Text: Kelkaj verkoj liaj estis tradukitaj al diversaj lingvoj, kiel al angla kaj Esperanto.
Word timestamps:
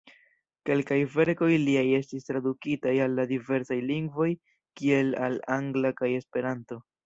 Kelkaj 0.69 0.95
verkoj 1.15 1.49
liaj 1.67 1.83
estis 1.97 2.25
tradukitaj 2.31 2.95
al 3.09 3.23
diversaj 3.35 3.79
lingvoj, 3.93 4.33
kiel 4.81 5.15
al 5.31 5.41
angla 5.61 5.97
kaj 6.03 6.15
Esperanto. 6.23 6.85